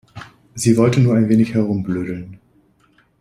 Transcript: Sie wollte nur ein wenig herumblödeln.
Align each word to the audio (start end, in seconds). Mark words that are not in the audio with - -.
Sie 0.55 0.75
wollte 0.77 0.99
nur 0.99 1.13
ein 1.15 1.29
wenig 1.29 1.53
herumblödeln. 1.53 2.39